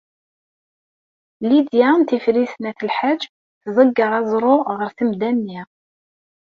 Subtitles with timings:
[1.47, 3.21] Lidya n Tifrit n At Lḥaǧ
[3.65, 5.61] tḍegger aẓru ɣer temda-nni.